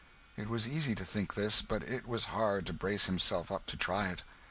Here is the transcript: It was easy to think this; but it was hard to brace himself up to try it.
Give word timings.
It 0.35 0.49
was 0.49 0.67
easy 0.67 0.95
to 0.95 1.05
think 1.05 1.35
this; 1.35 1.61
but 1.61 1.83
it 1.83 2.07
was 2.07 2.25
hard 2.33 2.65
to 2.65 2.73
brace 2.73 3.05
himself 3.05 3.51
up 3.51 3.67
to 3.67 3.77
try 3.77 4.07
it. 4.09 4.23